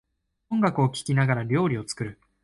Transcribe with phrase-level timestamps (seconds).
[0.49, 2.19] 音楽を聴きながら料理を作る